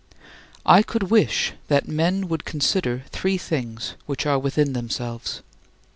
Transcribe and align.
I 0.65 0.81
could 0.81 1.11
wish 1.11 1.53
that 1.67 1.87
men 1.87 2.27
would 2.27 2.43
consider 2.43 3.03
three 3.09 3.37
things 3.37 3.93
which 4.07 4.25
are 4.25 4.39
within 4.39 4.73
themselves. 4.73 5.43